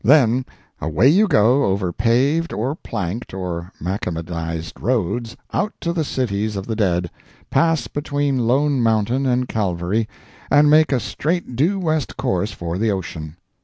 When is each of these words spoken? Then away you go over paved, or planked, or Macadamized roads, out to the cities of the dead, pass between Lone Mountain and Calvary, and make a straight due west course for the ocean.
Then 0.03 0.47
away 0.81 1.09
you 1.09 1.27
go 1.27 1.65
over 1.65 1.93
paved, 1.93 2.53
or 2.53 2.73
planked, 2.73 3.35
or 3.35 3.71
Macadamized 3.79 4.81
roads, 4.81 5.37
out 5.53 5.73
to 5.79 5.93
the 5.93 6.03
cities 6.03 6.55
of 6.55 6.65
the 6.65 6.75
dead, 6.75 7.11
pass 7.51 7.85
between 7.87 8.47
Lone 8.47 8.81
Mountain 8.81 9.27
and 9.27 9.47
Calvary, 9.47 10.09
and 10.49 10.71
make 10.71 10.91
a 10.91 10.99
straight 10.99 11.55
due 11.55 11.77
west 11.77 12.17
course 12.17 12.51
for 12.51 12.79
the 12.79 12.89
ocean. 12.89 13.37